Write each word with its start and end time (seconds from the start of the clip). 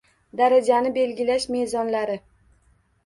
Darajani 0.39 0.93
belgilash 0.95 1.45
me’zonlari 1.57 2.17